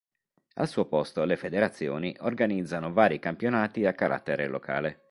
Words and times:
Al 0.55 0.67
suo 0.67 0.87
posto 0.87 1.25
le 1.25 1.35
Federazioni 1.37 2.15
organizzano 2.21 2.91
vari 2.91 3.19
campionati 3.19 3.85
a 3.85 3.93
carattere 3.93 4.47
locale. 4.47 4.99